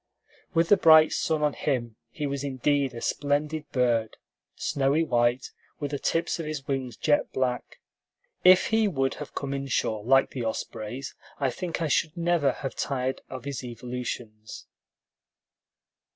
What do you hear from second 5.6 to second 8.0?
with the tips of his wings jet black.